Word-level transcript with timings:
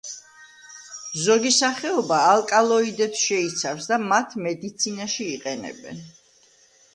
ზოგი 1.25 1.51
სახეობა 1.57 2.21
ალკალოიდებს 2.29 3.21
შეიცავს 3.27 3.91
და 3.93 4.01
მათ 4.07 4.35
მედიცინაში 4.47 5.29
იყენებენ. 5.35 6.03